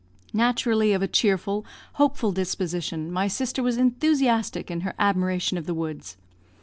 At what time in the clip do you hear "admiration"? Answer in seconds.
4.97-5.59